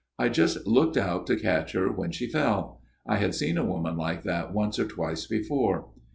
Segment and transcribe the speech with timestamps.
[0.17, 2.81] I just looked out to catch her when she fell.
[3.05, 5.89] I had seen a woman like that once or twice before.